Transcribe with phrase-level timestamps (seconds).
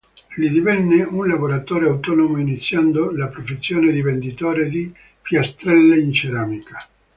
[0.37, 6.87] Lì divenne un lavoratore autonomo iniziando la professione di venditore di piastrelle in ceramica.